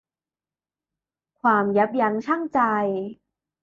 [1.41, 2.59] ความยับยั้งชั่งใจ